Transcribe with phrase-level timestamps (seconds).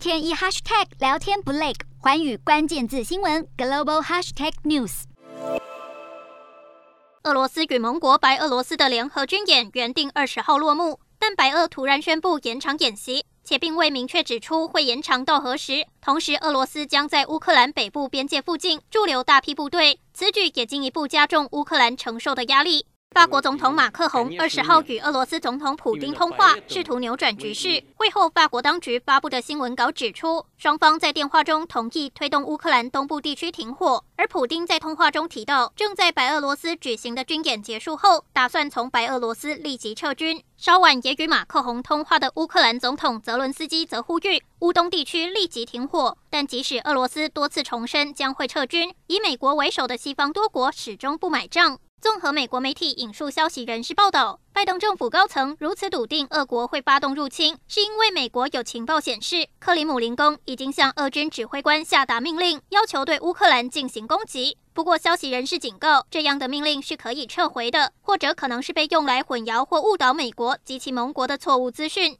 [0.00, 5.02] 天一 hashtag 聊天不累，寰宇关键字新闻 global hashtag news。
[7.24, 15.86] 俄罗斯与盟国白俄罗斯的联合军演原定二十号落幕，但白俄突然宣布延长演习，且并未明确指出会延长到何时。
[16.00, 22.86] 同时，俄罗斯将在乌克兰北部边界附近驻留大批部队，此举也进一步加重乌克兰承受的压力。
[23.12, 27.82] 法国总统马克宏二十号与俄罗斯总统普京通话，试图扭转局势。
[27.96, 34.04] 会后，法国当局发布的新闻稿指出，双方在电话中同意推动乌克兰东部地区停火。
[34.14, 40.42] 而普京在通话中提到，正在白俄罗斯举行的军演结束后，打算从白俄罗斯立即撤军。
[40.56, 46.16] 稍晚也与马克宏通话的乌克兰总统泽伦斯基则呼吁乌东地区立即停火。
[46.30, 51.80] 但即使俄罗斯多次重申将会撤军，以美国为首的西方多国始终不买账。
[52.00, 64.56] 综合美国媒体引述消息人士报道，拜登政府高层如此笃定俄国会发动入侵，是因为美国有情报显示，克里姆林宫已经向俄军指挥官下达命令，要求对乌克兰进行攻击。
[64.72, 72.16] 不过，消息人士警告，这样的命令是可以撤回的，或者可能是被用来混淆或误导美国及其盟国的错误资讯。